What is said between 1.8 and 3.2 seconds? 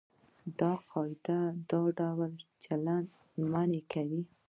ډول چلند